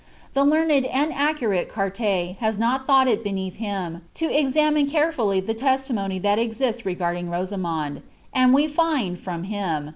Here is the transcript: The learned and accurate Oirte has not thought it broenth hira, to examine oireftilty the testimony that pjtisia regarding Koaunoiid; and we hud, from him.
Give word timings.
The 0.33 0.43
learned 0.43 0.87
and 0.87 1.13
accurate 1.13 1.69
Oirte 1.75 2.35
has 2.39 2.57
not 2.57 2.87
thought 2.87 3.07
it 3.07 3.23
broenth 3.23 3.57
hira, 3.57 4.01
to 4.15 4.35
examine 4.35 4.89
oireftilty 4.89 5.45
the 5.45 5.53
testimony 5.53 6.17
that 6.17 6.39
pjtisia 6.39 6.83
regarding 6.85 7.27
Koaunoiid; 7.27 8.01
and 8.33 8.51
we 8.51 8.65
hud, 8.65 9.19
from 9.19 9.43
him. 9.43 9.89